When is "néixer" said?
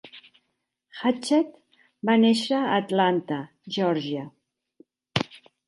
2.23-2.57